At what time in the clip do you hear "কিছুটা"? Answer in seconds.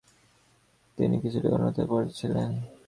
1.23-1.49